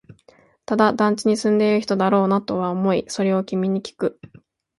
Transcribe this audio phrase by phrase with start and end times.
[0.65, 4.19] ただ、団地に住んでいる人だろうなとは思い、それを君にきく